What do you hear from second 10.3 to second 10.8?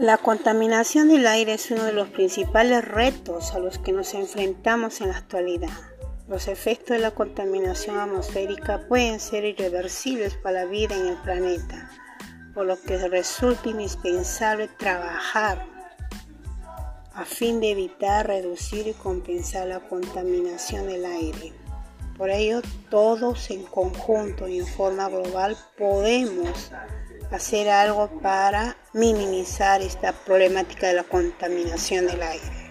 para la